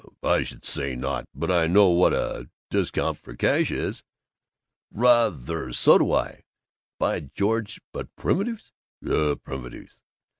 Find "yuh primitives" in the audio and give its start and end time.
9.03-10.01